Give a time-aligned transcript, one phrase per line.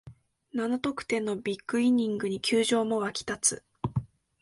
[0.51, 3.63] 七得点のビッグイニングに球場も沸き立つ